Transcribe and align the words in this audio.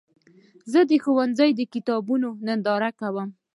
زه 0.71 0.79
د 0.89 0.91
ښوونځي 1.03 1.49
د 1.55 1.61
کتابونو 1.73 2.29
ننداره 2.45 2.89
کوم. 2.99 3.29